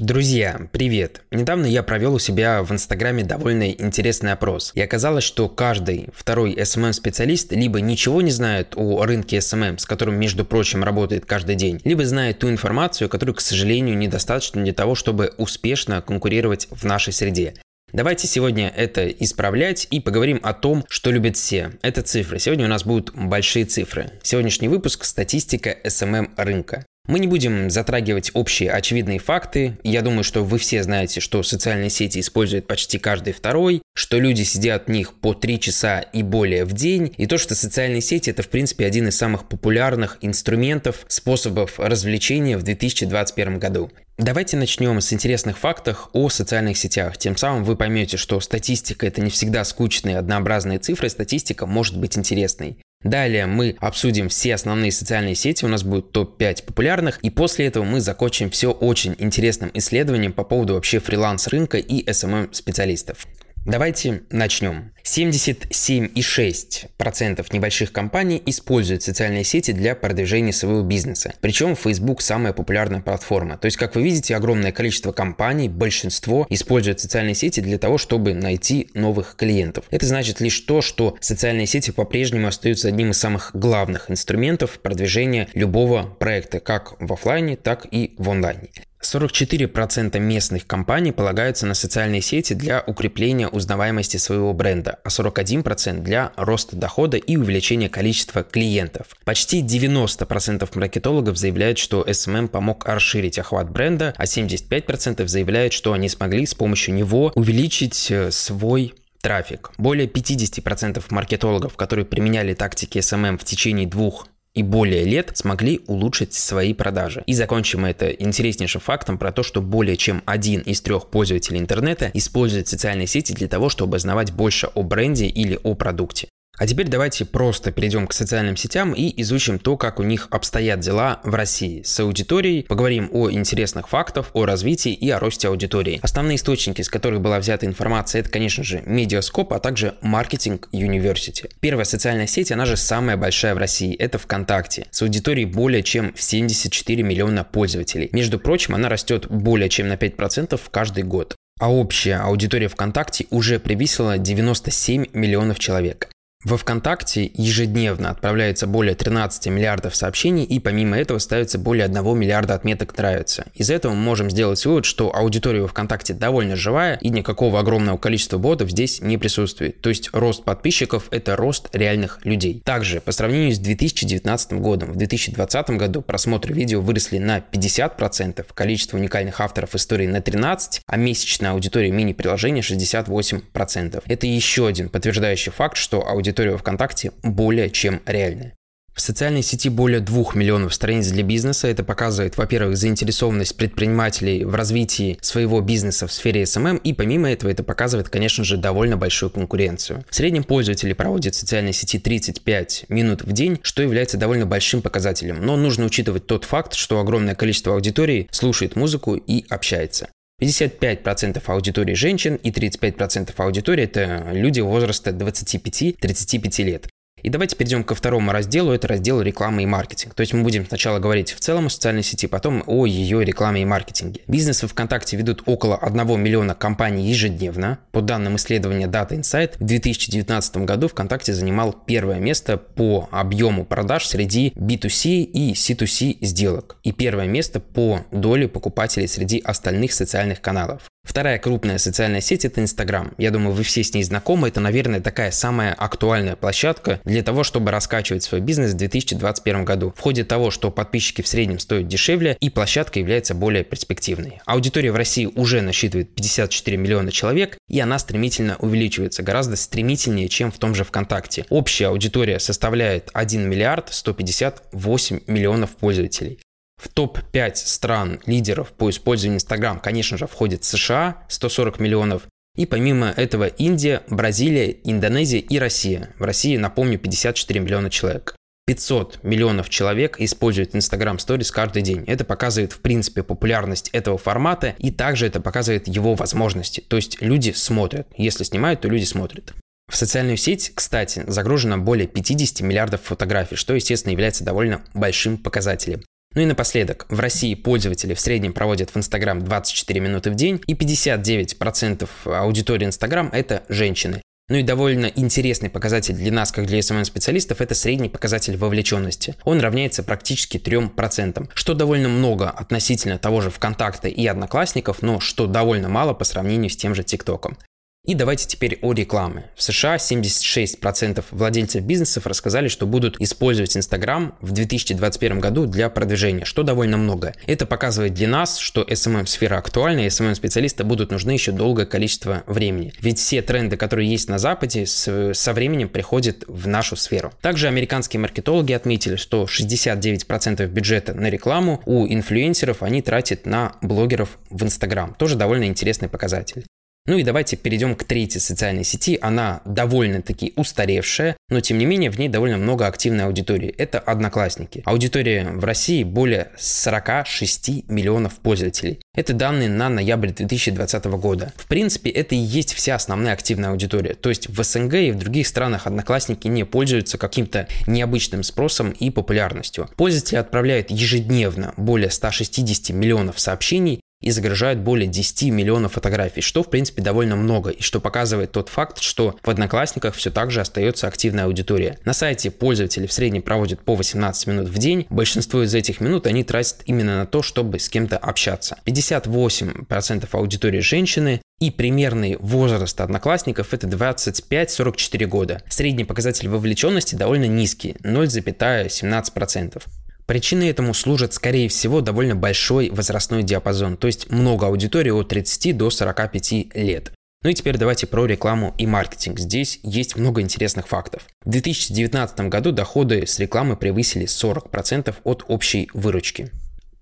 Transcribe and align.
Друзья, 0.00 0.58
привет! 0.72 1.20
Недавно 1.30 1.66
я 1.66 1.82
провел 1.82 2.14
у 2.14 2.18
себя 2.18 2.62
в 2.62 2.72
Инстаграме 2.72 3.22
довольно 3.22 3.70
интересный 3.70 4.32
опрос. 4.32 4.72
И 4.74 4.80
оказалось, 4.80 5.24
что 5.24 5.46
каждый 5.50 6.08
второй 6.14 6.54
SMM-специалист 6.54 7.52
либо 7.52 7.82
ничего 7.82 8.22
не 8.22 8.30
знает 8.30 8.72
о 8.76 9.04
рынке 9.04 9.36
SMM, 9.36 9.76
с 9.76 9.84
которым, 9.84 10.18
между 10.18 10.46
прочим, 10.46 10.82
работает 10.82 11.26
каждый 11.26 11.54
день, 11.54 11.82
либо 11.84 12.06
знает 12.06 12.38
ту 12.38 12.48
информацию, 12.48 13.10
которую, 13.10 13.34
к 13.34 13.42
сожалению, 13.42 13.98
недостаточно 13.98 14.64
для 14.64 14.72
того, 14.72 14.94
чтобы 14.94 15.34
успешно 15.36 16.00
конкурировать 16.00 16.68
в 16.70 16.84
нашей 16.84 17.12
среде. 17.12 17.56
Давайте 17.92 18.26
сегодня 18.26 18.72
это 18.74 19.06
исправлять 19.06 19.86
и 19.90 20.00
поговорим 20.00 20.40
о 20.42 20.54
том, 20.54 20.86
что 20.88 21.10
любят 21.10 21.36
все. 21.36 21.72
Это 21.82 22.00
цифры. 22.00 22.38
Сегодня 22.38 22.64
у 22.64 22.70
нас 22.70 22.84
будут 22.84 23.12
большие 23.14 23.66
цифры. 23.66 24.12
Сегодняшний 24.22 24.68
выпуск– 24.68 25.04
статистика 25.04 25.76
SMM 25.84 26.30
рынка. 26.38 26.86
Мы 27.10 27.18
не 27.18 27.26
будем 27.26 27.70
затрагивать 27.70 28.30
общие 28.34 28.70
очевидные 28.70 29.18
факты. 29.18 29.76
Я 29.82 30.02
думаю, 30.02 30.22
что 30.22 30.44
вы 30.44 30.58
все 30.58 30.80
знаете, 30.84 31.18
что 31.18 31.42
социальные 31.42 31.90
сети 31.90 32.20
используют 32.20 32.68
почти 32.68 33.00
каждый 33.00 33.32
второй, 33.32 33.82
что 33.96 34.20
люди 34.20 34.42
сидят 34.42 34.86
в 34.86 34.90
них 34.92 35.14
по 35.14 35.34
3 35.34 35.58
часа 35.58 35.98
и 35.98 36.22
более 36.22 36.64
в 36.64 36.72
день, 36.72 37.12
и 37.16 37.26
то, 37.26 37.36
что 37.36 37.56
социальные 37.56 38.00
сети 38.00 38.30
это 38.30 38.44
в 38.44 38.48
принципе 38.48 38.86
один 38.86 39.08
из 39.08 39.18
самых 39.18 39.48
популярных 39.48 40.18
инструментов, 40.20 41.04
способов 41.08 41.80
развлечения 41.80 42.56
в 42.56 42.62
2021 42.62 43.58
году. 43.58 43.90
Давайте 44.16 44.56
начнем 44.56 45.00
с 45.00 45.12
интересных 45.12 45.58
фактов 45.58 46.10
о 46.12 46.28
социальных 46.28 46.78
сетях. 46.78 47.18
Тем 47.18 47.36
самым 47.36 47.64
вы 47.64 47.74
поймете, 47.74 48.18
что 48.18 48.38
статистика 48.38 49.04
это 49.04 49.20
не 49.20 49.30
всегда 49.30 49.64
скучные 49.64 50.16
однообразные 50.16 50.78
цифры, 50.78 51.08
статистика 51.08 51.66
может 51.66 51.98
быть 51.98 52.16
интересной. 52.16 52.76
Далее 53.02 53.46
мы 53.46 53.76
обсудим 53.80 54.28
все 54.28 54.54
основные 54.54 54.92
социальные 54.92 55.34
сети, 55.34 55.64
у 55.64 55.68
нас 55.68 55.82
будет 55.82 56.12
топ-5 56.12 56.64
популярных, 56.64 57.18
и 57.22 57.30
после 57.30 57.66
этого 57.66 57.82
мы 57.84 58.00
закончим 58.00 58.50
все 58.50 58.72
очень 58.72 59.16
интересным 59.18 59.70
исследованием 59.72 60.34
по 60.34 60.44
поводу 60.44 60.74
вообще 60.74 61.00
фриланс 61.00 61.48
рынка 61.48 61.78
и 61.78 62.04
SMM 62.04 62.52
специалистов. 62.52 63.26
Давайте 63.64 64.22
начнем. 64.30 64.92
77,6% 65.04 67.46
небольших 67.52 67.92
компаний 67.92 68.42
используют 68.46 69.02
социальные 69.02 69.44
сети 69.44 69.72
для 69.72 69.94
продвижения 69.94 70.52
своего 70.52 70.82
бизнеса. 70.82 71.34
Причем 71.40 71.76
Facebook 71.76 72.22
самая 72.22 72.52
популярная 72.52 73.00
платформа. 73.00 73.58
То 73.58 73.66
есть, 73.66 73.76
как 73.76 73.94
вы 73.94 74.02
видите, 74.02 74.34
огромное 74.36 74.72
количество 74.72 75.12
компаний, 75.12 75.68
большинство 75.68 76.46
используют 76.50 77.00
социальные 77.00 77.34
сети 77.34 77.60
для 77.60 77.78
того, 77.78 77.98
чтобы 77.98 78.34
найти 78.34 78.90
новых 78.94 79.36
клиентов. 79.36 79.84
Это 79.90 80.06
значит 80.06 80.40
лишь 80.40 80.58
то, 80.60 80.82
что 80.82 81.16
социальные 81.20 81.66
сети 81.66 81.90
по-прежнему 81.90 82.48
остаются 82.48 82.88
одним 82.88 83.10
из 83.10 83.18
самых 83.18 83.50
главных 83.54 84.10
инструментов 84.10 84.80
продвижения 84.80 85.48
любого 85.54 86.04
проекта, 86.18 86.60
как 86.60 86.94
в 87.00 87.12
офлайне, 87.12 87.56
так 87.56 87.86
и 87.90 88.14
в 88.18 88.30
онлайне. 88.30 88.70
44% 89.02 90.18
местных 90.18 90.66
компаний 90.66 91.12
полагаются 91.12 91.66
на 91.66 91.74
социальные 91.74 92.20
сети 92.20 92.52
для 92.52 92.82
укрепления 92.86 93.48
узнаваемости 93.48 94.18
своего 94.18 94.52
бренда, 94.52 94.89
а 95.02 95.08
41% 95.08 96.00
для 96.00 96.32
роста 96.36 96.76
дохода 96.76 97.16
и 97.16 97.36
увеличения 97.36 97.88
количества 97.88 98.42
клиентов. 98.42 99.08
Почти 99.24 99.62
90% 99.62 100.68
маркетологов 100.74 101.36
заявляют, 101.36 101.78
что 101.78 102.02
SMM 102.02 102.48
помог 102.48 102.84
расширить 102.84 103.38
охват 103.38 103.70
бренда, 103.70 104.14
а 104.16 104.24
75% 104.24 105.26
заявляют, 105.26 105.72
что 105.72 105.92
они 105.92 106.08
смогли 106.08 106.46
с 106.46 106.54
помощью 106.54 106.94
него 106.94 107.32
увеличить 107.34 108.10
э, 108.10 108.30
свой 108.30 108.94
трафик. 109.20 109.72
Более 109.78 110.06
50% 110.06 111.02
маркетологов, 111.10 111.76
которые 111.76 112.04
применяли 112.04 112.54
тактики 112.54 112.98
SMM 112.98 113.38
в 113.38 113.44
течение 113.44 113.86
двух 113.86 114.26
и 114.54 114.62
более 114.62 115.04
лет 115.04 115.36
смогли 115.36 115.80
улучшить 115.86 116.34
свои 116.34 116.74
продажи. 116.74 117.22
И 117.26 117.34
закончим 117.34 117.84
это 117.84 118.10
интереснейшим 118.10 118.80
фактом 118.80 119.18
про 119.18 119.32
то, 119.32 119.42
что 119.42 119.62
более 119.62 119.96
чем 119.96 120.22
один 120.26 120.60
из 120.60 120.80
трех 120.80 121.08
пользователей 121.08 121.58
интернета 121.60 122.10
использует 122.14 122.68
социальные 122.68 123.06
сети 123.06 123.32
для 123.32 123.48
того, 123.48 123.68
чтобы 123.68 123.96
узнавать 123.96 124.32
больше 124.32 124.68
о 124.74 124.82
бренде 124.82 125.26
или 125.26 125.58
о 125.62 125.74
продукте. 125.74 126.28
А 126.60 126.66
теперь 126.66 126.88
давайте 126.88 127.24
просто 127.24 127.72
перейдем 127.72 128.06
к 128.06 128.12
социальным 128.12 128.54
сетям 128.54 128.92
и 128.92 129.18
изучим 129.22 129.58
то, 129.58 129.78
как 129.78 129.98
у 129.98 130.02
них 130.02 130.28
обстоят 130.30 130.80
дела 130.80 131.18
в 131.24 131.34
России. 131.34 131.80
С 131.82 131.98
аудиторией 132.00 132.64
поговорим 132.64 133.08
о 133.14 133.30
интересных 133.30 133.88
фактах, 133.88 134.26
о 134.34 134.44
развитии 134.44 134.92
и 134.92 135.08
о 135.08 135.18
росте 135.18 135.48
аудитории. 135.48 136.00
Основные 136.02 136.36
источники, 136.36 136.82
из 136.82 136.90
которых 136.90 137.22
была 137.22 137.38
взята 137.38 137.64
информация, 137.64 138.20
это, 138.20 138.28
конечно 138.28 138.62
же, 138.62 138.82
Медиаскоп, 138.84 139.54
а 139.54 139.58
также 139.58 139.94
Маркетинг 140.02 140.68
University. 140.70 141.50
Первая 141.60 141.86
социальная 141.86 142.26
сеть, 142.26 142.52
она 142.52 142.66
же 142.66 142.76
самая 142.76 143.16
большая 143.16 143.54
в 143.54 143.58
России, 143.58 143.96
это 143.96 144.18
ВКонтакте, 144.18 144.86
с 144.90 145.00
аудиторией 145.00 145.46
более 145.46 145.82
чем 145.82 146.12
в 146.12 146.20
74 146.20 147.02
миллиона 147.02 147.42
пользователей. 147.42 148.10
Между 148.12 148.38
прочим, 148.38 148.74
она 148.74 148.90
растет 148.90 149.28
более 149.30 149.70
чем 149.70 149.88
на 149.88 149.94
5% 149.94 150.60
каждый 150.70 151.04
год 151.04 151.36
а 151.58 151.70
общая 151.70 152.16
аудитория 152.16 152.68
ВКонтакте 152.68 153.26
уже 153.30 153.58
превысила 153.60 154.16
97 154.16 155.08
миллионов 155.12 155.58
человек. 155.58 156.08
Во 156.42 156.56
ВКонтакте 156.56 157.30
ежедневно 157.34 158.08
отправляется 158.08 158.66
более 158.66 158.94
13 158.94 159.48
миллиардов 159.48 159.94
сообщений 159.94 160.44
и 160.44 160.58
помимо 160.58 160.98
этого 160.98 161.18
ставится 161.18 161.58
более 161.58 161.84
1 161.84 162.18
миллиарда 162.18 162.54
отметок 162.54 162.96
«нравится». 162.96 163.44
Из 163.52 163.68
этого 163.68 163.92
мы 163.92 164.00
можем 164.00 164.30
сделать 164.30 164.64
вывод, 164.64 164.86
что 164.86 165.14
аудитория 165.14 165.60
во 165.60 165.68
ВКонтакте 165.68 166.14
довольно 166.14 166.56
живая 166.56 166.96
и 166.96 167.10
никакого 167.10 167.60
огромного 167.60 167.98
количества 167.98 168.38
ботов 168.38 168.70
здесь 168.70 169.02
не 169.02 169.18
присутствует. 169.18 169.82
То 169.82 169.90
есть 169.90 170.08
рост 170.14 170.42
подписчиков– 170.44 171.08
это 171.10 171.36
рост 171.36 171.68
реальных 171.74 172.20
людей. 172.24 172.62
Также 172.64 173.02
по 173.02 173.12
сравнению 173.12 173.54
с 173.54 173.58
2019 173.58 174.54
годом, 174.54 174.92
в 174.92 174.96
2020 174.96 175.70
году 175.72 176.00
просмотры 176.00 176.54
видео 176.54 176.80
выросли 176.80 177.18
на 177.18 177.40
50%, 177.40 178.46
количество 178.54 178.96
уникальных 178.96 179.42
авторов 179.42 179.74
истории 179.74 180.06
на 180.06 180.20
13%, 180.20 180.80
а 180.86 180.96
месячная 180.96 181.50
аудитория 181.50 181.90
мини-приложения 181.90 182.62
68%. 182.62 184.02
Это 184.06 184.26
еще 184.26 184.66
один 184.66 184.88
подтверждающий 184.88 185.52
факт, 185.52 185.76
что 185.76 186.08
аудитория 186.08 186.29
аудитория 186.30 186.56
ВКонтакте 186.56 187.12
более 187.22 187.70
чем 187.70 188.00
реальная. 188.06 188.54
В 188.94 189.00
социальной 189.00 189.42
сети 189.42 189.70
более 189.70 190.00
2 190.00 190.34
миллионов 190.34 190.74
страниц 190.74 191.08
для 191.08 191.22
бизнеса. 191.22 191.68
Это 191.68 191.84
показывает, 191.84 192.36
во-первых, 192.36 192.76
заинтересованность 192.76 193.56
предпринимателей 193.56 194.44
в 194.44 194.54
развитии 194.54 195.16
своего 195.22 195.60
бизнеса 195.60 196.06
в 196.06 196.12
сфере 196.12 196.42
SMM, 196.42 196.80
и 196.82 196.92
помимо 196.92 197.30
этого 197.30 197.50
это 197.50 197.62
показывает, 197.62 198.10
конечно 198.10 198.44
же, 198.44 198.58
довольно 198.58 198.96
большую 198.96 199.30
конкуренцию. 199.30 200.04
В 200.10 200.14
среднем 200.14 200.44
пользователи 200.44 200.92
проводят 200.92 201.34
в 201.34 201.38
социальной 201.38 201.72
сети 201.72 201.98
35 201.98 202.86
минут 202.88 203.22
в 203.22 203.32
день, 203.32 203.58
что 203.62 203.82
является 203.82 204.18
довольно 204.18 204.44
большим 204.44 204.82
показателем. 204.82 205.46
Но 205.46 205.56
нужно 205.56 205.86
учитывать 205.86 206.26
тот 206.26 206.44
факт, 206.44 206.74
что 206.74 207.00
огромное 207.00 207.34
количество 207.34 207.74
аудитории 207.74 208.28
слушает 208.30 208.76
музыку 208.76 209.14
и 209.14 209.46
общается. 209.48 210.10
55% 210.40 211.42
аудитории 211.46 211.94
женщин 211.94 212.36
и 212.36 212.50
35% 212.50 213.32
аудитории– 213.36 213.84
это 213.84 214.30
люди 214.32 214.60
возраста 214.60 215.10
25-35 215.10 216.62
лет. 216.64 216.88
И 217.22 217.28
давайте 217.28 217.56
перейдем 217.56 217.84
ко 217.84 217.94
второму 217.94 218.32
разделу, 218.32 218.72
это 218.72 218.88
раздел 218.88 219.20
рекламы 219.20 219.62
и 219.62 219.66
маркетинг. 219.66 220.14
То 220.14 220.20
есть 220.20 220.32
мы 220.32 220.42
будем 220.42 220.66
сначала 220.66 220.98
говорить 220.98 221.32
в 221.32 221.40
целом 221.40 221.66
о 221.66 221.70
социальной 221.70 222.02
сети, 222.02 222.26
потом 222.26 222.62
о 222.66 222.86
ее 222.86 223.24
рекламе 223.24 223.62
и 223.62 223.64
маркетинге. 223.64 224.20
Бизнес 224.26 224.62
в 224.62 224.68
ВКонтакте 224.68 225.16
ведут 225.16 225.42
около 225.46 225.76
1 225.76 226.20
миллиона 226.20 226.54
компаний 226.54 227.08
ежедневно. 227.08 227.78
По 227.92 228.00
данным 228.00 228.36
исследования 228.36 228.86
Data 228.86 229.10
Insight, 229.10 229.54
в 229.58 229.64
2019 229.64 230.58
году 230.58 230.88
ВКонтакте 230.88 231.32
занимал 231.32 231.72
первое 231.72 232.18
место 232.18 232.56
по 232.56 233.08
объему 233.10 233.64
продаж 233.64 234.06
среди 234.06 234.50
B2C 234.56 235.22
и 235.22 235.52
C2C 235.52 236.18
сделок 236.20 236.76
и 236.82 236.92
первое 236.92 237.26
место 237.26 237.60
по 237.60 238.00
доле 238.10 238.48
покупателей 238.48 239.08
среди 239.08 239.40
остальных 239.40 239.92
социальных 239.92 240.40
каналов. 240.40 240.90
Вторая 241.10 241.40
крупная 241.40 241.78
социальная 241.78 242.20
сеть– 242.20 242.44
это 242.46 242.60
Инстаграм. 242.60 243.12
Я 243.18 243.32
думаю, 243.32 243.52
вы 243.52 243.64
все 243.64 243.82
с 243.82 243.92
ней 243.92 244.04
знакомы. 244.04 244.46
Это, 244.46 244.60
наверное, 244.60 245.00
такая 245.00 245.32
самая 245.32 245.74
актуальная 245.74 246.36
площадка 246.36 247.00
для 247.04 247.24
того, 247.24 247.42
чтобы 247.42 247.72
раскачивать 247.72 248.22
свой 248.22 248.40
бизнес 248.40 248.74
в 248.74 248.76
2021 248.76 249.64
году. 249.64 249.92
В 249.96 250.00
ходе 250.00 250.22
того, 250.22 250.52
что 250.52 250.70
подписчики 250.70 251.20
в 251.20 251.26
среднем 251.26 251.58
стоят 251.58 251.88
дешевле, 251.88 252.36
и 252.38 252.48
площадка 252.48 253.00
является 253.00 253.34
более 253.34 253.64
перспективной. 253.64 254.40
Аудитория 254.46 254.92
в 254.92 254.96
России 254.96 255.26
уже 255.26 255.62
насчитывает 255.62 256.14
54 256.14 256.76
миллиона 256.76 257.10
человек, 257.10 257.58
и 257.68 257.80
она 257.80 257.98
стремительно 257.98 258.56
увеличивается, 258.60 259.24
гораздо 259.24 259.56
стремительнее, 259.56 260.28
чем 260.28 260.52
в 260.52 260.58
том 260.58 260.76
же 260.76 260.84
ВКонтакте. 260.84 261.44
Общая 261.48 261.88
аудитория 261.88 262.38
составляет 262.38 263.10
1 263.14 263.50
миллиард 263.50 263.92
158 263.92 265.22
миллионов 265.26 265.70
пользователей. 265.70 266.38
В 266.80 266.88
топ-5 266.88 267.56
стран 267.56 268.20
лидеров 268.24 268.72
по 268.72 268.88
использованию 268.88 269.36
Instagram, 269.36 269.80
конечно 269.80 270.16
же, 270.16 270.26
входит 270.26 270.64
США, 270.64 271.22
140 271.28 271.78
миллионов, 271.78 272.22
и 272.56 272.64
помимо 272.64 273.08
этого 273.08 273.48
Индия, 273.48 274.02
Бразилия, 274.08 274.78
Индонезия 274.84 275.40
и 275.40 275.58
Россия. 275.58 276.14
В 276.18 276.24
России, 276.24 276.56
напомню, 276.56 276.98
54 276.98 277.60
миллиона 277.60 277.90
человек. 277.90 278.34
500 278.66 279.22
миллионов 279.22 279.68
человек 279.68 280.16
используют 280.20 280.74
Instagram 280.74 281.16
Stories 281.16 281.52
каждый 281.52 281.82
день. 281.82 282.04
Это 282.06 282.24
показывает, 282.24 282.72
в 282.72 282.80
принципе, 282.80 283.22
популярность 283.22 283.90
этого 283.90 284.16
формата, 284.16 284.74
и 284.78 284.90
также 284.90 285.26
это 285.26 285.40
показывает 285.40 285.86
его 285.86 286.14
возможности. 286.14 286.80
То 286.80 286.96
есть 286.96 287.20
люди 287.20 287.50
смотрят. 287.50 288.06
Если 288.16 288.44
снимают, 288.44 288.80
то 288.80 288.88
люди 288.88 289.04
смотрят. 289.04 289.52
В 289.90 289.96
социальную 289.96 290.36
сеть, 290.36 290.72
кстати, 290.74 291.24
загружено 291.26 291.76
более 291.76 292.06
50 292.06 292.60
миллиардов 292.60 293.02
фотографий, 293.02 293.56
что, 293.56 293.74
естественно, 293.74 294.12
является 294.12 294.44
довольно 294.44 294.82
большим 294.94 295.36
показателем. 295.36 296.02
Ну 296.36 296.42
и 296.42 296.46
напоследок, 296.46 297.06
в 297.08 297.18
России 297.18 297.56
пользователи 297.56 298.14
в 298.14 298.20
среднем 298.20 298.52
проводят 298.52 298.90
в 298.90 298.96
Инстаграм 298.96 299.42
24 299.42 299.98
минуты 299.98 300.30
в 300.30 300.36
день, 300.36 300.62
и 300.68 300.74
59% 300.74 302.08
аудитории 302.24 302.84
Инстаграм– 302.84 303.28
это 303.32 303.64
женщины. 303.68 304.22
Ну 304.48 304.56
и 304.56 304.62
довольно 304.62 305.06
интересный 305.06 305.70
показатель 305.70 306.14
для 306.14 306.30
нас, 306.30 306.52
как 306.52 306.66
для 306.66 306.78
SMM-специалистов, 306.78 307.60
это 307.60 307.74
средний 307.74 308.08
показатель 308.08 308.56
вовлеченности. 308.56 309.34
Он 309.44 309.60
равняется 309.60 310.04
практически 310.04 310.56
3%, 310.56 311.48
что 311.54 311.74
довольно 311.74 312.08
много 312.08 312.48
относительно 312.50 313.18
того 313.18 313.40
же 313.40 313.50
ВКонтакта 313.50 314.06
и 314.06 314.26
Одноклассников, 314.26 315.02
но 315.02 315.18
что 315.18 315.48
довольно 315.48 315.88
мало 315.88 316.14
по 316.14 316.24
сравнению 316.24 316.70
с 316.70 316.76
тем 316.76 316.94
же 316.94 317.02
ТикТоком. 317.02 317.58
И 318.06 318.14
давайте 318.14 318.48
теперь 318.48 318.78
о 318.82 318.92
рекламе. 318.92 319.50
В 319.54 319.62
США 319.62 319.94
76% 319.96 321.22
владельцев 321.30 321.84
бизнесов 321.84 322.26
рассказали, 322.26 322.66
что 322.66 322.86
будут 322.86 323.20
использовать 323.20 323.76
Инстаграм 323.76 324.34
в 324.40 324.50
2021 324.50 325.38
году 325.38 325.66
для 325.66 325.88
продвижения, 325.90 326.44
что 326.44 326.64
довольно 326.64 326.96
много. 326.96 327.34
Это 327.46 327.66
показывает 327.66 328.14
для 328.14 328.26
нас, 328.26 328.58
что 328.58 328.82
SMM-сфера 328.82 329.58
актуальна, 329.58 330.00
и 330.00 330.06
SMM-специалисты 330.08 330.82
будут 330.82 331.12
нужны 331.12 331.32
еще 331.32 331.52
долгое 331.52 331.86
количество 331.86 332.42
времени. 332.46 332.92
Ведь 333.00 333.18
все 333.18 333.42
тренды, 333.42 333.76
которые 333.76 334.10
есть 334.10 334.28
на 334.28 334.38
Западе, 334.38 334.86
со 334.86 335.52
временем 335.52 335.88
приходят 335.88 336.42
в 336.48 336.66
нашу 336.66 336.96
сферу. 336.96 337.32
Также 337.40 337.68
американские 337.68 338.18
маркетологи 338.18 338.72
отметили, 338.72 339.14
что 339.14 339.44
69% 339.44 340.66
бюджета 340.66 341.14
на 341.14 341.30
рекламу 341.30 341.80
у 341.86 342.08
инфлюенсеров 342.08 342.82
они 342.82 343.02
тратят 343.02 343.46
на 343.46 343.76
блогеров 343.82 344.38
в 344.48 344.64
Инстаграм. 344.64 345.14
Тоже 345.14 345.36
довольно 345.36 345.64
интересный 345.64 346.08
показатель. 346.08 346.64
Ну 347.10 347.18
и 347.18 347.24
давайте 347.24 347.56
перейдем 347.56 347.96
к 347.96 348.04
третьей 348.04 348.38
социальной 348.40 348.84
сети. 348.84 349.18
Она 349.20 349.62
довольно-таки 349.64 350.52
устаревшая, 350.54 351.36
но 351.48 351.58
тем 351.58 351.78
не 351.78 351.84
менее 351.84 352.08
в 352.08 352.20
ней 352.20 352.28
довольно 352.28 352.56
много 352.56 352.86
активной 352.86 353.24
аудитории. 353.24 353.74
Это 353.76 353.98
Одноклассники. 353.98 354.82
Аудитория 354.84 355.44
в 355.44 355.64
России 355.64 356.04
более 356.04 356.52
46 356.56 357.88
миллионов 357.88 358.34
пользователей. 358.34 359.00
Это 359.12 359.32
данные 359.32 359.68
на 359.68 359.88
ноябрь 359.88 360.30
2020 360.30 361.04
года. 361.06 361.52
В 361.56 361.66
принципе, 361.66 362.10
это 362.10 362.36
и 362.36 362.38
есть 362.38 362.74
вся 362.74 362.94
основная 362.94 363.32
активная 363.32 363.70
аудитория. 363.70 364.14
То 364.14 364.28
есть 364.28 364.48
в 364.48 364.62
СНГ 364.62 364.94
и 364.94 365.10
в 365.10 365.18
других 365.18 365.48
странах 365.48 365.88
Одноклассники 365.88 366.46
не 366.46 366.64
пользуются 366.64 367.18
каким-то 367.18 367.66
необычным 367.88 368.44
спросом 368.44 368.92
и 368.92 369.10
популярностью. 369.10 369.90
Пользователи 369.96 370.38
отправляют 370.38 370.92
ежедневно 370.92 371.74
более 371.76 372.12
160 372.12 372.90
миллионов 372.90 373.40
сообщений 373.40 374.00
и 374.20 374.30
загружают 374.30 374.80
более 374.80 375.08
10 375.08 375.50
миллионов 375.50 375.92
фотографий, 375.92 376.40
что 376.40 376.62
в 376.62 376.70
принципе 376.70 377.02
довольно 377.02 377.36
много, 377.36 377.70
и 377.70 377.82
что 377.82 378.00
показывает 378.00 378.52
тот 378.52 378.68
факт, 378.68 379.00
что 379.00 379.36
в 379.42 379.50
Одноклассниках 379.50 380.14
все 380.14 380.30
так 380.30 380.50
же 380.50 380.60
остается 380.60 381.06
активная 381.06 381.46
аудитория. 381.46 381.98
На 382.04 382.12
сайте 382.12 382.50
пользователи 382.50 383.06
в 383.06 383.12
среднем 383.12 383.42
проводят 383.42 383.80
по 383.82 383.94
18 383.94 384.46
минут 384.46 384.68
в 384.68 384.78
день, 384.78 385.06
большинство 385.10 385.62
из 385.62 385.74
этих 385.74 386.00
минут 386.00 386.26
они 386.26 386.44
тратят 386.44 386.82
именно 386.84 387.18
на 387.18 387.26
то, 387.26 387.42
чтобы 387.42 387.78
с 387.78 387.88
кем-то 387.88 388.18
общаться. 388.18 388.78
58% 388.86 390.28
аудитории 390.32 390.80
женщины, 390.80 391.40
и 391.60 391.70
примерный 391.70 392.36
возраст 392.40 392.98
одноклассников 393.00 393.74
это 393.74 393.86
25-44 393.86 395.26
года. 395.26 395.62
Средний 395.68 396.04
показатель 396.04 396.48
вовлеченности 396.48 397.16
довольно 397.16 397.44
низкий, 397.44 397.96
0,17%. 398.02 399.82
Причиной 400.30 400.68
этому 400.68 400.94
служит, 400.94 401.32
скорее 401.32 401.68
всего, 401.68 402.00
довольно 402.00 402.36
большой 402.36 402.88
возрастной 402.90 403.42
диапазон, 403.42 403.96
то 403.96 404.06
есть 404.06 404.30
много 404.30 404.68
аудитории 404.68 405.10
от 405.10 405.26
30 405.26 405.76
до 405.76 405.90
45 405.90 406.76
лет. 406.76 407.10
Ну 407.42 407.50
и 407.50 407.52
теперь 407.52 407.76
давайте 407.76 408.06
про 408.06 408.26
рекламу 408.26 408.72
и 408.78 408.86
маркетинг. 408.86 409.40
Здесь 409.40 409.80
есть 409.82 410.14
много 410.14 410.40
интересных 410.40 410.86
фактов. 410.86 411.24
В 411.44 411.50
2019 411.50 412.42
году 412.42 412.70
доходы 412.70 413.26
с 413.26 413.40
рекламы 413.40 413.74
превысили 413.74 414.26
40% 414.26 415.12
от 415.24 415.44
общей 415.48 415.90
выручки. 415.94 416.52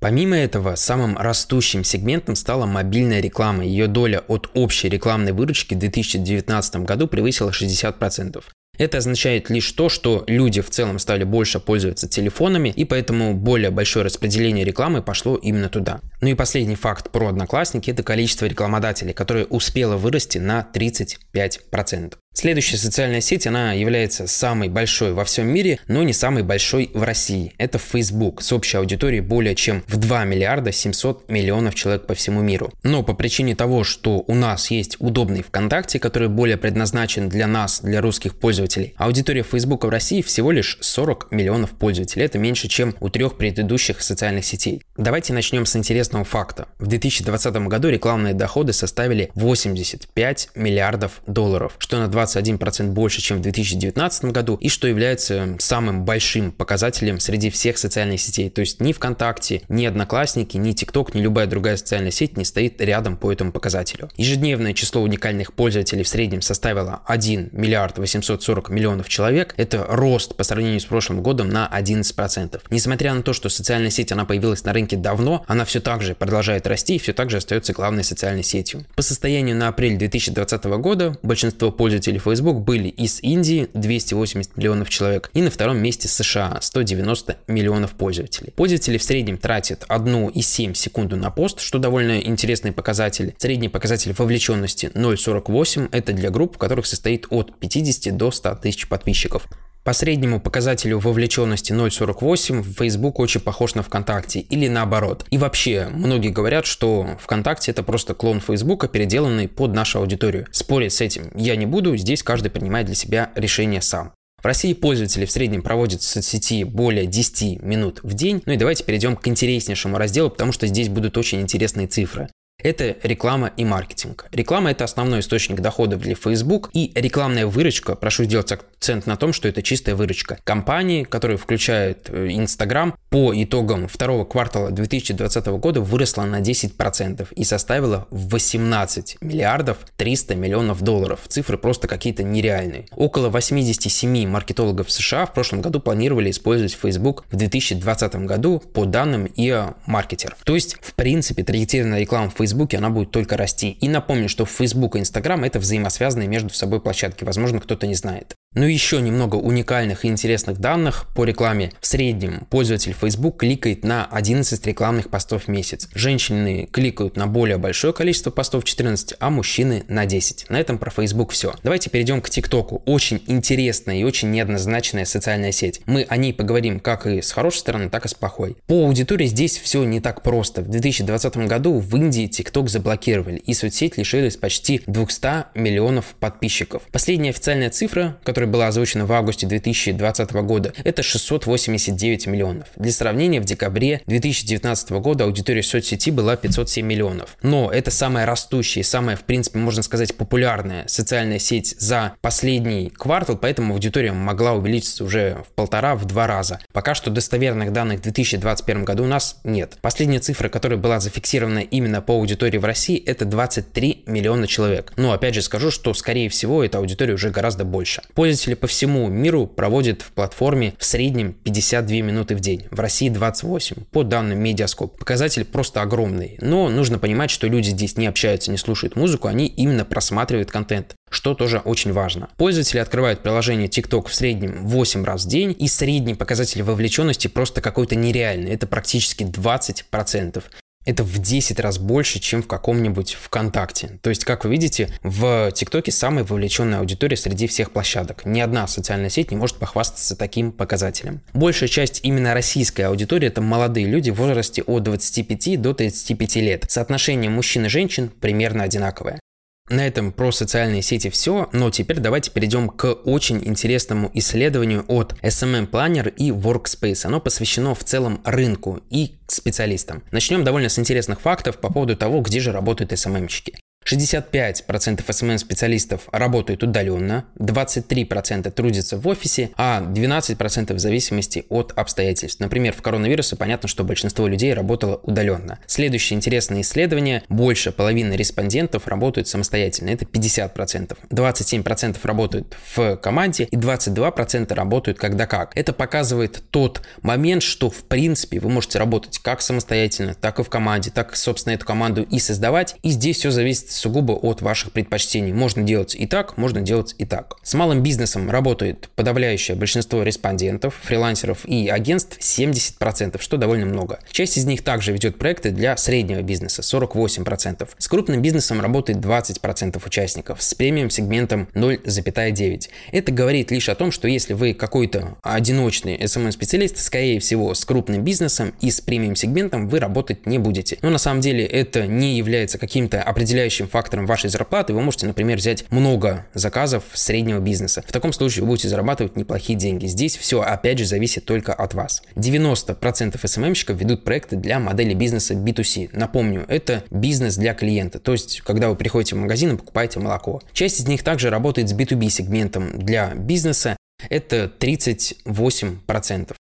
Помимо 0.00 0.38
этого, 0.38 0.74
самым 0.76 1.18
растущим 1.18 1.84
сегментом 1.84 2.34
стала 2.34 2.64
мобильная 2.64 3.20
реклама. 3.20 3.62
Ее 3.62 3.88
доля 3.88 4.24
от 4.26 4.48
общей 4.54 4.88
рекламной 4.88 5.32
выручки 5.32 5.74
в 5.74 5.78
2019 5.78 6.76
году 6.76 7.06
превысила 7.06 7.50
60%. 7.50 8.42
Это 8.78 8.98
означает 8.98 9.50
лишь 9.50 9.70
то, 9.72 9.88
что 9.88 10.24
люди 10.26 10.60
в 10.60 10.70
целом 10.70 10.98
стали 10.98 11.24
больше 11.24 11.60
пользоваться 11.60 12.08
телефонами, 12.08 12.68
и 12.70 12.84
поэтому 12.84 13.34
более 13.34 13.70
большое 13.70 14.04
распределение 14.04 14.64
рекламы 14.64 15.02
пошло 15.02 15.36
именно 15.36 15.68
туда. 15.68 16.00
Ну 16.20 16.28
и 16.28 16.34
последний 16.34 16.76
факт 16.76 17.10
про 17.10 17.28
Одноклассники– 17.28 17.90
это 17.92 18.02
количество 18.02 18.46
рекламодателей, 18.46 19.12
которое 19.12 19.44
успело 19.44 19.96
вырасти 19.96 20.38
на 20.38 20.66
35%. 20.72 22.14
Следующая 22.38 22.76
социальная 22.76 23.20
сеть, 23.20 23.48
она 23.48 23.72
является 23.72 24.28
самой 24.28 24.68
большой 24.68 25.12
во 25.12 25.24
всем 25.24 25.48
мире, 25.48 25.80
но 25.88 26.04
не 26.04 26.12
самой 26.12 26.44
большой 26.44 26.88
в 26.94 27.02
России. 27.02 27.52
Это 27.58 27.78
Facebook 27.78 28.42
с 28.42 28.52
общей 28.52 28.76
аудиторией 28.76 29.22
более 29.22 29.56
чем 29.56 29.82
в 29.88 29.96
2 29.96 30.24
миллиарда 30.24 30.70
700 30.70 31.28
миллионов 31.28 31.74
человек 31.74 32.06
по 32.06 32.14
всему 32.14 32.40
миру. 32.40 32.72
Но 32.84 33.02
по 33.02 33.12
причине 33.12 33.56
того, 33.56 33.82
что 33.82 34.22
у 34.24 34.36
нас 34.36 34.70
есть 34.70 34.98
удобный 35.00 35.42
ВКонтакте, 35.42 35.98
который 35.98 36.28
более 36.28 36.56
предназначен 36.58 37.28
для 37.28 37.48
нас, 37.48 37.80
для 37.80 38.00
русских 38.00 38.38
пользователей, 38.38 38.94
аудитория 38.98 39.42
Facebook 39.42 39.84
в 39.84 39.88
России 39.88 40.22
всего 40.22 40.52
лишь 40.52 40.78
40 40.80 41.32
миллионов 41.32 41.70
пользователей. 41.70 42.24
Это 42.24 42.38
меньше, 42.38 42.68
чем 42.68 42.94
у 43.00 43.08
трех 43.08 43.36
предыдущих 43.36 44.00
социальных 44.00 44.44
сетей. 44.44 44.82
Давайте 44.96 45.32
начнем 45.32 45.66
с 45.66 45.74
интересного 45.74 46.24
факта. 46.24 46.68
В 46.78 46.86
2020 46.86 47.66
году 47.66 47.88
рекламные 47.88 48.34
доходы 48.34 48.72
составили 48.72 49.32
85 49.34 50.50
миллиардов 50.54 51.20
долларов, 51.26 51.74
что 51.78 51.98
на 51.98 52.06
20 52.06 52.17
21% 52.18 52.88
больше, 52.88 53.20
чем 53.20 53.38
в 53.38 53.42
2019 53.42 54.26
году, 54.26 54.56
и 54.60 54.68
что 54.68 54.88
является 54.88 55.56
самым 55.58 56.04
большим 56.04 56.52
показателем 56.52 57.20
среди 57.20 57.50
всех 57.50 57.78
социальных 57.78 58.20
сетей. 58.20 58.50
То 58.50 58.60
есть 58.60 58.80
ни 58.80 58.92
ВКонтакте, 58.92 59.62
ни 59.68 59.84
Одноклассники, 59.86 60.56
ни 60.56 60.72
ТикТок, 60.72 61.14
ни 61.14 61.20
любая 61.20 61.46
другая 61.46 61.76
социальная 61.76 62.10
сеть 62.10 62.36
не 62.36 62.44
стоит 62.44 62.80
рядом 62.80 63.16
по 63.16 63.32
этому 63.32 63.52
показателю. 63.52 64.10
Ежедневное 64.16 64.74
число 64.74 65.02
уникальных 65.02 65.52
пользователей 65.52 66.02
в 66.02 66.08
среднем 66.08 66.42
составило 66.42 67.00
1 67.06 67.50
миллиард 67.52 67.98
840 67.98 68.70
миллионов 68.70 69.08
человек. 69.08 69.54
Это 69.56 69.84
рост 69.88 70.36
по 70.36 70.44
сравнению 70.44 70.80
с 70.80 70.84
прошлым 70.84 71.22
годом 71.22 71.48
на 71.48 71.70
11%. 71.72 72.60
Несмотря 72.70 73.14
на 73.14 73.22
то, 73.22 73.32
что 73.32 73.48
социальная 73.48 73.90
сеть 73.90 74.12
она 74.12 74.24
появилась 74.24 74.64
на 74.64 74.72
рынке 74.72 74.96
давно, 74.96 75.44
она 75.46 75.64
все 75.64 75.80
так 75.80 76.02
же 76.02 76.14
продолжает 76.14 76.66
расти 76.66 76.96
и 76.96 76.98
все 76.98 77.12
так 77.12 77.30
же 77.30 77.38
остается 77.38 77.72
главной 77.72 78.04
социальной 78.04 78.42
сетью. 78.42 78.84
По 78.96 79.02
состоянию 79.02 79.56
на 79.56 79.68
апрель 79.68 79.96
2020 79.96 80.64
года 80.64 81.18
большинство 81.22 81.70
пользователей 81.70 82.07
пользователи 82.08 82.18
Facebook 82.18 82.64
были 82.64 82.88
из 82.88 83.20
Индии 83.22 83.68
280 83.74 84.56
миллионов 84.56 84.88
человек 84.88 85.30
и 85.34 85.42
на 85.42 85.50
втором 85.50 85.78
месте 85.78 86.08
США 86.08 86.58
190 86.60 87.36
миллионов 87.48 87.92
пользователей. 87.92 88.52
Пользователи 88.56 88.96
в 88.96 89.02
среднем 89.02 89.36
тратят 89.36 89.84
1,7 89.88 90.74
секунду 90.74 91.16
на 91.16 91.30
пост, 91.30 91.60
что 91.60 91.78
довольно 91.78 92.20
интересный 92.20 92.72
показатель. 92.72 93.34
Средний 93.38 93.68
показатель 93.68 94.14
вовлеченности 94.16 94.90
0,48 94.94 95.88
это 95.92 96.12
для 96.12 96.30
групп, 96.30 96.56
в 96.56 96.58
которых 96.58 96.86
состоит 96.86 97.26
от 97.30 97.58
50 97.58 98.16
до 98.16 98.30
100 98.30 98.54
тысяч 98.56 98.88
подписчиков. 98.88 99.46
По 99.84 99.92
среднему 99.94 100.40
показателю 100.40 100.98
вовлеченности 100.98 101.72
0.48 101.72 102.62
Facebook 102.62 103.20
очень 103.20 103.40
похож 103.40 103.74
на 103.74 103.82
ВКонтакте 103.82 104.40
или 104.40 104.68
наоборот. 104.68 105.24
И 105.30 105.38
вообще, 105.38 105.88
многие 105.90 106.28
говорят, 106.30 106.66
что 106.66 107.16
ВКонтакте 107.20 107.70
это 107.70 107.82
просто 107.82 108.14
клон 108.14 108.40
Фейсбука, 108.40 108.88
переделанный 108.88 109.48
под 109.48 109.72
нашу 109.72 110.00
аудиторию. 110.00 110.46
Спорить 110.50 110.92
с 110.92 111.00
этим 111.00 111.30
я 111.34 111.56
не 111.56 111.66
буду, 111.66 111.96
здесь 111.96 112.22
каждый 112.22 112.50
принимает 112.50 112.86
для 112.86 112.94
себя 112.94 113.30
решение 113.34 113.80
сам. 113.80 114.12
В 114.40 114.46
России 114.46 114.72
пользователи 114.72 115.24
в 115.24 115.32
среднем 115.32 115.62
проводят 115.62 116.00
в 116.00 116.04
соцсети 116.04 116.62
более 116.62 117.06
10 117.06 117.60
минут 117.60 118.00
в 118.04 118.14
день. 118.14 118.40
Ну 118.46 118.52
и 118.52 118.56
давайте 118.56 118.84
перейдем 118.84 119.16
к 119.16 119.26
интереснейшему 119.26 119.98
разделу, 119.98 120.30
потому 120.30 120.52
что 120.52 120.68
здесь 120.68 120.88
будут 120.88 121.18
очень 121.18 121.40
интересные 121.40 121.88
цифры. 121.88 122.28
Это 122.60 122.96
реклама 123.04 123.52
и 123.56 123.64
маркетинг. 123.64 124.26
Реклама– 124.32 124.70
это 124.72 124.82
основной 124.82 125.20
источник 125.20 125.60
доходов 125.60 126.00
для 126.00 126.16
Facebook, 126.16 126.70
и 126.72 126.90
рекламная 126.96 127.46
выручка, 127.46 127.94
прошу 127.94 128.24
сделать 128.24 128.50
акцент 128.50 129.06
на 129.06 129.16
том, 129.16 129.32
что 129.32 129.46
это 129.46 129.62
чистая 129.62 129.94
выручка. 129.94 130.38
Компании, 130.42 131.04
которые 131.04 131.36
включают 131.36 132.10
э, 132.10 132.26
Instagram, 132.30 132.96
по 133.10 133.32
итогам 133.32 133.86
второго 133.86 134.24
квартала 134.24 134.72
2020 134.72 135.46
года 135.46 135.80
выросла 135.80 136.24
на 136.24 136.40
10% 136.40 137.28
и 137.30 137.44
составила 137.44 138.08
18 138.10 139.18
миллиардов 139.20 139.78
300 139.96 140.34
миллионов 140.34 140.82
долларов. 140.82 141.20
Цифры 141.28 141.58
просто 141.58 141.86
какие-то 141.86 142.24
нереальные. 142.24 142.86
Около 142.96 143.28
87 143.28 144.26
маркетологов 144.26 144.90
США 144.90 145.26
в 145.26 145.32
прошлом 145.32 145.60
году 145.60 145.78
планировали 145.78 146.30
использовать 146.30 146.74
Facebook 146.74 147.24
в 147.30 147.36
2020 147.36 148.16
году 148.26 148.58
по 148.58 148.84
данным 148.84 149.26
EA 149.36 149.76
Marketer. 149.86 150.32
То 150.44 150.56
есть, 150.56 150.76
в 150.80 150.94
принципе, 150.94 151.44
таргетированная 151.44 152.00
реклама 152.00 152.30
Facebook 152.36 152.47
Фейсбуке 152.48 152.78
она 152.78 152.88
будет 152.88 153.10
только 153.10 153.36
расти. 153.36 153.72
И 153.72 153.88
напомню, 153.88 154.28
что 154.28 154.46
Facebook 154.46 154.96
и 154.96 155.00
Instagram 155.00 155.44
это 155.44 155.58
взаимосвязанные 155.58 156.28
между 156.28 156.48
собой 156.50 156.80
площадки. 156.80 157.24
Возможно, 157.24 157.60
кто-то 157.60 157.86
не 157.86 157.94
знает. 157.94 158.37
Ну 158.58 158.66
и 158.66 158.72
еще 158.72 159.00
немного 159.00 159.36
уникальных 159.36 160.04
и 160.04 160.08
интересных 160.08 160.58
данных 160.58 161.06
по 161.14 161.24
рекламе. 161.24 161.70
В 161.80 161.86
среднем 161.86 162.44
пользователь 162.50 162.92
Facebook 162.92 163.36
кликает 163.36 163.84
на 163.84 164.04
11 164.06 164.66
рекламных 164.66 165.10
постов 165.10 165.44
в 165.44 165.48
месяц. 165.48 165.88
Женщины 165.94 166.68
кликают 166.68 167.16
на 167.16 167.28
более 167.28 167.56
большое 167.56 167.92
количество 167.92 168.32
постов 168.32 168.64
14, 168.64 169.14
а 169.20 169.30
мужчины 169.30 169.84
на 169.86 170.06
10. 170.06 170.50
На 170.50 170.58
этом 170.58 170.78
про 170.78 170.90
Facebook 170.90 171.30
все. 171.30 171.54
Давайте 171.62 171.88
перейдем 171.88 172.20
к 172.20 172.30
ТикТоку. 172.30 172.82
Очень 172.84 173.22
интересная 173.28 173.98
и 173.98 174.02
очень 174.02 174.32
неоднозначная 174.32 175.04
социальная 175.04 175.52
сеть. 175.52 175.80
Мы 175.86 176.02
о 176.08 176.16
ней 176.16 176.34
поговорим 176.34 176.80
как 176.80 177.06
и 177.06 177.22
с 177.22 177.30
хорошей 177.30 177.58
стороны, 177.58 177.90
так 177.90 178.06
и 178.06 178.08
с 178.08 178.14
плохой. 178.14 178.56
По 178.66 178.74
аудитории 178.86 179.26
здесь 179.26 179.56
все 179.56 179.84
не 179.84 180.00
так 180.00 180.22
просто. 180.22 180.62
В 180.62 180.68
2020 180.68 181.36
году 181.46 181.78
в 181.78 181.94
Индии 181.94 182.28
TikTok 182.28 182.66
заблокировали, 182.66 183.36
и 183.36 183.54
соцсеть 183.54 183.98
лишилась 183.98 184.36
почти 184.36 184.82
200 184.88 185.56
миллионов 185.56 186.16
подписчиков. 186.18 186.82
Последняя 186.90 187.30
официальная 187.30 187.70
цифра, 187.70 188.18
которая 188.24 188.37
которая 188.38 188.52
была 188.52 188.68
озвучена 188.68 189.04
в 189.04 189.12
августе 189.12 189.48
2020 189.48 190.32
года, 190.44 190.72
это 190.84 191.02
689 191.02 192.28
миллионов. 192.28 192.68
Для 192.76 192.92
сравнения, 192.92 193.40
в 193.40 193.44
декабре 193.44 194.00
2019 194.06 194.90
года 194.92 195.24
аудитория 195.24 195.64
соцсети 195.64 196.12
была 196.12 196.36
507 196.36 196.86
миллионов. 196.86 197.36
Но 197.42 197.68
это 197.72 197.90
самая 197.90 198.26
растущая, 198.26 198.84
самая, 198.84 199.16
в 199.16 199.24
принципе, 199.24 199.58
можно 199.58 199.82
сказать, 199.82 200.14
популярная 200.14 200.86
социальная 200.86 201.40
сеть 201.40 201.74
за 201.80 202.12
последний 202.20 202.90
квартал, 202.90 203.36
поэтому 203.36 203.74
аудитория 203.74 204.12
могла 204.12 204.52
увеличиться 204.52 205.02
уже 205.02 205.42
в 205.44 205.50
полтора, 205.56 205.96
в 205.96 206.04
два 206.04 206.28
раза. 206.28 206.60
Пока 206.72 206.94
что 206.94 207.10
достоверных 207.10 207.72
данных 207.72 207.98
в 207.98 208.02
2021 208.02 208.84
году 208.84 209.02
у 209.02 209.08
нас 209.08 209.40
нет. 209.42 209.78
Последняя 209.80 210.20
цифра, 210.20 210.48
которая 210.48 210.78
была 210.78 211.00
зафиксирована 211.00 211.58
именно 211.58 212.02
по 212.02 212.12
аудитории 212.12 212.58
в 212.58 212.64
России, 212.64 213.02
это 213.04 213.24
23 213.24 214.04
миллиона 214.06 214.46
человек. 214.46 214.92
Но 214.96 215.10
опять 215.10 215.34
же 215.34 215.42
скажу, 215.42 215.72
что 215.72 215.92
скорее 215.92 216.28
всего 216.28 216.62
эта 216.62 216.78
аудитория 216.78 217.14
уже 217.14 217.30
гораздо 217.30 217.64
больше. 217.64 218.02
Пользователи 218.28 218.56
по 218.56 218.66
всему 218.66 219.08
миру 219.08 219.46
проводят 219.46 220.02
в 220.02 220.12
платформе 220.12 220.74
в 220.76 220.84
среднем 220.84 221.32
52 221.32 221.96
минуты 222.02 222.36
в 222.36 222.40
день. 222.40 222.66
В 222.70 222.78
России 222.78 223.08
28, 223.08 223.84
по 223.90 224.02
данным 224.02 224.38
Медиаскоп. 224.38 224.98
Показатель 224.98 225.46
просто 225.46 225.80
огромный. 225.80 226.36
Но 226.42 226.68
нужно 226.68 226.98
понимать, 226.98 227.30
что 227.30 227.46
люди 227.46 227.70
здесь 227.70 227.96
не 227.96 228.06
общаются, 228.06 228.50
не 228.50 228.58
слушают 228.58 228.96
музыку, 228.96 229.28
они 229.28 229.46
именно 229.46 229.86
просматривают 229.86 230.50
контент 230.50 230.94
что 231.10 231.32
тоже 231.32 231.60
очень 231.60 231.90
важно. 231.90 232.28
Пользователи 232.36 232.80
открывают 232.80 233.22
приложение 233.22 233.66
TikTok 233.66 234.08
в 234.08 234.14
среднем 234.14 234.66
8 234.66 235.04
раз 235.06 235.24
в 235.24 235.28
день, 235.28 235.56
и 235.58 235.66
средний 235.66 236.14
показатель 236.14 236.62
вовлеченности 236.62 237.28
просто 237.28 237.62
какой-то 237.62 237.94
нереальный. 237.94 238.50
Это 238.50 238.66
практически 238.66 239.24
20% 239.24 240.44
это 240.88 241.04
в 241.04 241.18
10 241.18 241.60
раз 241.60 241.78
больше, 241.78 242.18
чем 242.18 242.42
в 242.42 242.46
каком-нибудь 242.46 243.12
ВКонтакте. 243.20 243.98
То 244.00 244.08
есть, 244.08 244.24
как 244.24 244.44
вы 244.44 244.52
видите, 244.52 244.88
в 245.02 245.52
ТикТоке 245.52 245.92
самая 245.92 246.24
вовлеченная 246.24 246.78
аудитория 246.78 247.18
среди 247.18 247.46
всех 247.46 247.72
площадок. 247.72 248.24
Ни 248.24 248.40
одна 248.40 248.66
социальная 248.66 249.10
сеть 249.10 249.30
не 249.30 249.36
может 249.36 249.58
похвастаться 249.58 250.16
таким 250.16 250.50
показателем. 250.50 251.20
Большая 251.34 251.68
часть 251.68 252.00
именно 252.04 252.32
российской 252.32 252.82
аудитории– 252.82 253.26
это 253.28 253.42
молодые 253.42 253.86
люди 253.86 254.10
в 254.10 254.14
возрасте 254.14 254.62
от 254.62 254.82
25 254.84 255.60
до 255.60 255.74
35 255.74 256.36
лет. 256.36 256.64
Соотношение 256.68 257.30
мужчин 257.30 257.66
и 257.66 257.68
женщин 257.68 258.08
примерно 258.08 258.64
одинаковое. 258.64 259.20
На 259.68 259.86
этом 259.86 260.12
про 260.12 260.32
социальные 260.32 260.82
сети 260.82 261.10
все, 261.10 261.48
но 261.52 261.70
теперь 261.70 261.98
давайте 261.98 262.30
перейдем 262.30 262.68
к 262.68 262.92
очень 263.04 263.46
интересному 263.46 264.10
исследованию 264.14 264.84
от 264.88 265.14
SMM 265.22 265.70
Planner 265.70 266.12
и 266.14 266.30
Workspace. 266.30 267.06
Оно 267.06 267.20
посвящено 267.20 267.74
в 267.74 267.84
целом 267.84 268.20
рынку 268.24 268.80
и 268.88 269.16
специалистам. 269.26 270.02
Начнем 270.10 270.42
довольно 270.42 270.70
с 270.70 270.78
интересных 270.78 271.20
фактов 271.20 271.58
по 271.58 271.72
поводу 271.72 271.96
того, 271.96 272.20
где 272.22 272.40
же 272.40 272.52
работают 272.52 272.92
SMM-щики. 272.92 273.58
65% 273.90 275.04
SMM-специалистов 275.06 276.08
работают 276.12 276.62
удаленно, 276.62 277.24
23% 277.38 278.50
трудятся 278.50 278.98
в 278.98 279.06
офисе, 279.08 279.50
а 279.56 279.80
12% 279.80 280.74
в 280.74 280.78
зависимости 280.78 281.46
от 281.48 281.72
обстоятельств. 281.76 282.40
Например, 282.40 282.74
в 282.74 282.82
коронавирусе 282.82 283.36
понятно, 283.36 283.68
что 283.68 283.84
большинство 283.84 284.26
людей 284.26 284.52
работало 284.52 285.00
удаленно. 285.02 285.58
Следующее 285.66 286.16
интересное 286.16 286.60
исследование. 286.60 287.22
Больше 287.28 287.72
половины 287.72 288.14
респондентов 288.14 288.86
работают 288.86 289.28
самостоятельно. 289.28 289.90
Это 289.90 290.04
50%. 290.04 290.96
27% 291.10 291.98
работают 292.02 292.56
в 292.74 292.96
команде 292.96 293.44
и 293.44 293.56
22% 293.56 294.52
работают 294.54 294.98
когда 294.98 295.26
как. 295.26 295.56
Это 295.56 295.72
показывает 295.72 296.42
тот 296.50 296.82
момент, 297.02 297.42
что 297.42 297.70
в 297.70 297.84
принципе 297.84 298.40
вы 298.40 298.50
можете 298.50 298.78
работать 298.78 299.18
как 299.18 299.40
самостоятельно, 299.40 300.14
так 300.14 300.38
и 300.40 300.42
в 300.42 300.50
команде, 300.50 300.90
так, 300.90 301.16
собственно, 301.16 301.54
эту 301.54 301.64
команду 301.64 302.02
и 302.02 302.18
создавать. 302.18 302.76
И 302.82 302.90
здесь 302.90 303.18
все 303.18 303.30
зависит 303.30 303.70
сугубо 303.78 304.12
от 304.12 304.42
ваших 304.42 304.72
предпочтений. 304.72 305.32
Можно 305.32 305.62
делать 305.62 305.94
и 305.94 306.06
так, 306.06 306.36
можно 306.36 306.60
делать 306.60 306.94
и 306.98 307.04
так. 307.04 307.36
С 307.42 307.54
малым 307.54 307.82
бизнесом 307.82 308.30
работает 308.30 308.88
подавляющее 308.96 309.56
большинство 309.56 310.02
респондентов, 310.02 310.74
фрилансеров 310.82 311.46
и 311.46 311.68
агентств 311.68 312.18
70%, 312.20 313.20
что 313.20 313.36
довольно 313.36 313.66
много. 313.66 314.00
Часть 314.10 314.36
из 314.36 314.44
них 314.44 314.62
также 314.62 314.92
ведет 314.92 315.18
проекты 315.18 315.50
для 315.50 315.76
среднего 315.76 316.22
бизнеса 316.22 316.62
48%. 316.62 317.68
С 317.78 317.88
крупным 317.88 318.20
бизнесом 318.20 318.60
работает 318.60 318.98
20% 318.98 319.80
участников, 319.84 320.42
с 320.42 320.54
премиум 320.54 320.90
сегментом 320.90 321.48
0,9. 321.54 322.68
Это 322.92 323.12
говорит 323.12 323.50
лишь 323.50 323.68
о 323.68 323.74
том, 323.74 323.92
что 323.92 324.08
если 324.08 324.34
вы 324.34 324.54
какой-то 324.54 325.16
одиночный 325.22 325.96
SMM-специалист, 325.96 326.78
скорее 326.78 327.20
всего, 327.20 327.54
с 327.54 327.64
крупным 327.64 328.02
бизнесом 328.02 328.54
и 328.60 328.70
с 328.70 328.80
премиум 328.80 329.14
сегментом 329.14 329.68
вы 329.68 329.78
работать 329.78 330.26
не 330.26 330.38
будете. 330.38 330.78
Но 330.82 330.90
на 330.90 330.98
самом 330.98 331.20
деле 331.20 331.44
это 331.44 331.86
не 331.86 332.16
является 332.16 332.58
каким-то 332.58 333.02
определяющим 333.02 333.67
фактором 333.68 334.06
вашей 334.06 334.30
зарплаты, 334.30 334.72
вы 334.72 334.80
можете, 334.80 335.06
например, 335.06 335.38
взять 335.38 335.70
много 335.70 336.26
заказов 336.34 336.84
среднего 336.94 337.38
бизнеса. 337.38 337.84
В 337.86 337.92
таком 337.92 338.12
случае 338.12 338.42
вы 338.42 338.48
будете 338.48 338.68
зарабатывать 338.68 339.16
неплохие 339.16 339.58
деньги. 339.58 339.86
Здесь 339.86 340.16
все, 340.16 340.40
опять 340.40 340.78
же, 340.78 340.84
зависит 340.84 341.24
только 341.24 341.52
от 341.52 341.74
вас. 341.74 342.02
90% 342.16 343.20
SMM-щиков 343.20 343.76
ведут 343.76 344.04
проекты 344.04 344.36
для 344.36 344.58
модели 344.58 344.94
бизнеса 344.94 345.34
B2C. 345.34 345.90
Напомню, 345.92 346.44
это 346.48 346.84
бизнес 346.90 347.36
для 347.36 347.54
клиента, 347.54 347.98
то 347.98 348.12
есть, 348.12 348.40
когда 348.40 348.68
вы 348.68 348.76
приходите 348.76 349.14
в 349.14 349.18
магазин 349.18 349.54
и 349.54 349.56
покупаете 349.56 350.00
молоко. 350.00 350.40
Часть 350.52 350.80
из 350.80 350.88
них 350.88 351.02
также 351.02 351.30
работает 351.30 351.68
с 351.68 351.74
B2B 351.74 352.08
сегментом 352.08 352.78
для 352.78 353.14
бизнеса, 353.14 353.76
это 354.08 354.50
38%. 354.58 356.37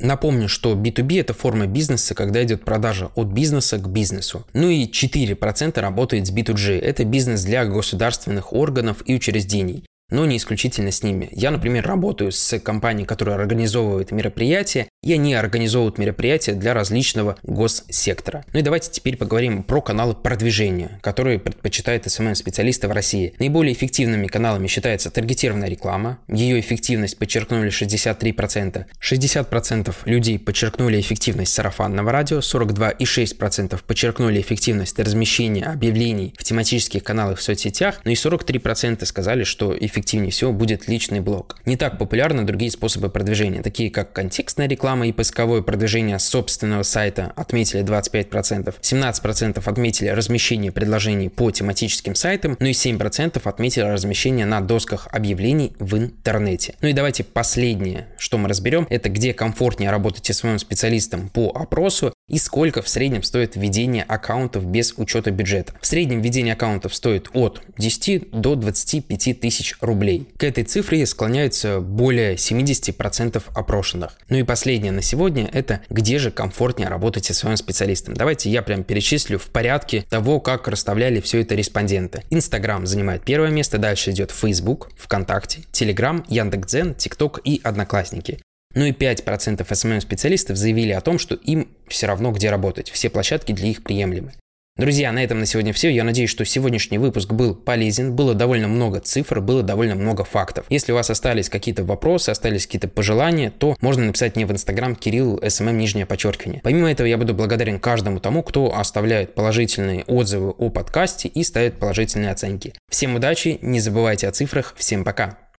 Напомню, 0.00 0.48
что 0.48 0.74
B2B– 0.74 1.20
это 1.20 1.34
форма 1.34 1.66
бизнеса, 1.66 2.14
когда 2.14 2.42
идет 2.42 2.64
продажа 2.64 3.10
от 3.14 3.28
бизнеса 3.28 3.78
к 3.78 3.88
бизнесу. 3.88 4.44
Ну 4.52 4.68
и 4.68 4.86
4% 4.86 5.80
работает 5.80 6.26
с 6.26 6.32
B2G– 6.32 6.80
это 6.80 7.04
бизнес 7.04 7.44
для 7.44 7.64
государственных 7.64 8.52
органов 8.52 9.02
и 9.06 9.14
учреждений 9.14 9.84
но 10.10 10.26
не 10.26 10.36
исключительно 10.36 10.90
с 10.90 11.02
ними. 11.02 11.28
Я, 11.32 11.50
например, 11.50 11.86
работаю 11.86 12.32
с 12.32 12.58
компанией, 12.60 13.06
которая 13.06 13.36
организовывает 13.36 14.12
мероприятия, 14.12 14.88
и 15.02 15.12
они 15.12 15.34
организовывают 15.34 15.98
мероприятия 15.98 16.52
для 16.52 16.72
различного 16.74 17.36
госсектора. 17.42 18.44
Ну 18.52 18.60
и 18.60 18.62
давайте 18.62 18.90
теперь 18.90 19.16
поговорим 19.16 19.62
про 19.62 19.80
каналы 19.80 20.14
продвижения, 20.14 20.98
которые 21.02 21.38
предпочитают 21.38 22.06
SMM-специалисты 22.06 22.88
в 22.88 22.92
России. 22.92 23.34
Наиболее 23.38 23.74
эффективными 23.74 24.26
каналами 24.26 24.66
считается 24.66 25.10
таргетированная 25.10 25.68
реклама. 25.68 26.18
Ее 26.28 26.60
эффективность 26.60 27.18
подчеркнули 27.18 27.70
63%. 27.70 28.86
60% 29.00 29.94
людей 30.04 30.38
подчеркнули 30.38 31.00
эффективность 31.00 31.52
сарафанного 31.52 32.12
радио, 32.12 32.38
42,6% 32.38 33.80
подчеркнули 33.86 34.40
эффективность 34.40 34.98
размещения 34.98 35.64
объявлений 35.64 36.34
в 36.38 36.44
тематических 36.44 37.02
каналах 37.02 37.38
в 37.38 37.42
соцсетях, 37.42 38.00
ну 38.04 38.10
и 38.10 38.14
43% 38.14 39.04
сказали, 39.04 39.44
что 39.44 39.76
эффективность 39.76 39.93
эффективнее 39.94 40.30
всего 40.30 40.52
будет 40.52 40.88
личный 40.88 41.20
блог. 41.20 41.56
Не 41.64 41.76
так 41.76 41.98
популярны 41.98 42.42
другие 42.42 42.70
способы 42.70 43.08
продвижения, 43.08 43.62
такие 43.62 43.90
как 43.90 44.12
контекстная 44.12 44.68
реклама 44.68 45.06
и 45.06 45.12
поисковое 45.12 45.62
продвижение 45.62 46.18
собственного 46.18 46.82
сайта 46.82 47.32
отметили 47.36 47.82
25%, 47.84 48.74
17% 48.80 49.62
отметили 49.64 50.08
размещение 50.08 50.72
предложений 50.72 51.28
по 51.30 51.50
тематическим 51.50 52.14
сайтам, 52.14 52.56
ну 52.58 52.66
и 52.66 52.72
7% 52.72 53.40
отметили 53.44 53.84
размещение 53.84 54.46
на 54.46 54.60
досках 54.60 55.08
объявлений 55.10 55.74
в 55.78 55.96
интернете. 55.96 56.74
Ну 56.80 56.88
и 56.88 56.92
давайте 56.92 57.24
последнее, 57.24 58.08
что 58.18 58.38
мы 58.38 58.48
разберем, 58.48 58.86
это 58.90 59.08
где 59.08 59.32
комфортнее 59.32 59.90
работать 59.90 60.26
с 60.26 60.34
своим 60.34 60.58
специалистом 60.58 61.28
по 61.28 61.50
опросу 61.54 62.13
и 62.28 62.38
сколько 62.38 62.82
в 62.82 62.88
среднем 62.88 63.22
стоит 63.22 63.54
введение 63.56 64.02
аккаунтов 64.02 64.64
без 64.64 64.94
учета 64.96 65.30
бюджета. 65.30 65.74
В 65.80 65.86
среднем 65.86 66.20
введение 66.20 66.54
аккаунтов 66.54 66.94
стоит 66.94 67.28
от 67.34 67.60
10 67.76 68.30
до 68.30 68.54
25 68.54 69.40
тысяч 69.40 69.76
рублей. 69.80 70.28
К 70.38 70.44
этой 70.44 70.64
цифре 70.64 71.04
склоняются 71.06 71.80
более 71.80 72.36
70% 72.36 73.42
опрошенных. 73.54 74.18
Ну 74.28 74.38
и 74.38 74.42
последнее 74.42 74.92
на 74.92 75.02
сегодня– 75.02 75.48
это 75.52 75.82
где 75.90 76.18
же 76.18 76.30
комфортнее 76.30 76.88
работать 76.88 77.26
со 77.26 77.34
своим 77.34 77.56
специалистом. 77.56 78.14
Давайте 78.14 78.50
я 78.50 78.62
прям 78.62 78.84
перечислю 78.84 79.38
в 79.38 79.48
порядке 79.48 80.04
того, 80.08 80.40
как 80.40 80.66
расставляли 80.68 81.20
все 81.20 81.42
это 81.42 81.54
респонденты. 81.54 82.22
Инстаграм 82.30 82.86
занимает 82.86 83.22
первое 83.24 83.50
место, 83.50 83.78
дальше 83.78 84.12
идет 84.12 84.30
Facebook, 84.30 84.90
ВКонтакте, 84.96 85.62
Телеграм, 85.72 86.24
Яндекс.Дзен, 86.28 86.94
ТикТок 86.94 87.40
и 87.44 87.60
Одноклассники. 87.62 88.38
Ну 88.74 88.84
и 88.84 88.92
5% 88.92 89.66
SMM-специалистов 89.66 90.56
заявили 90.56 90.92
о 90.92 91.00
том, 91.00 91.18
что 91.18 91.34
им 91.34 91.68
все 91.88 92.06
равно 92.06 92.32
где 92.32 92.50
работать, 92.50 92.90
все 92.90 93.10
площадки 93.10 93.52
для 93.52 93.68
их 93.68 93.82
приемлемы. 93.82 94.32
Друзья, 94.76 95.12
на 95.12 95.22
этом 95.22 95.38
на 95.38 95.46
сегодня 95.46 95.72
все. 95.72 95.88
Я 95.88 96.02
надеюсь, 96.02 96.30
что 96.30 96.44
сегодняшний 96.44 96.98
выпуск 96.98 97.32
был 97.32 97.54
полезен. 97.54 98.16
Было 98.16 98.34
довольно 98.34 98.66
много 98.66 98.98
цифр, 98.98 99.40
было 99.40 99.62
довольно 99.62 99.94
много 99.94 100.24
фактов. 100.24 100.66
Если 100.68 100.90
у 100.90 100.96
вас 100.96 101.10
остались 101.10 101.48
какие-то 101.48 101.84
вопросы, 101.84 102.30
остались 102.30 102.66
какие-то 102.66 102.88
пожелания, 102.88 103.52
то 103.56 103.76
можно 103.80 104.04
написать 104.04 104.34
мне 104.34 104.46
в 104.46 104.50
Инстаграм 104.50 104.96
Кирилл 104.96 105.40
SMM 105.48 105.78
нижнее 105.78 106.06
подчеркивание. 106.06 106.60
Помимо 106.64 106.90
этого, 106.90 107.06
я 107.06 107.16
буду 107.16 107.34
благодарен 107.34 107.78
каждому 107.78 108.18
тому, 108.18 108.42
кто 108.42 108.76
оставляет 108.76 109.36
положительные 109.36 110.02
отзывы 110.08 110.50
о 110.50 110.70
подкасте 110.70 111.28
и 111.28 111.44
ставит 111.44 111.78
положительные 111.78 112.32
оценки. 112.32 112.74
Всем 112.90 113.14
удачи, 113.14 113.60
не 113.62 113.78
забывайте 113.78 114.26
о 114.26 114.32
цифрах, 114.32 114.74
всем 114.76 115.04
пока. 115.04 115.43